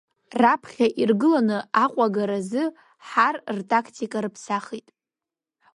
[0.41, 2.63] Раԥхьа иргыланы Аҟәа агаразы
[3.07, 4.87] ҳар ртактика рԥсахит…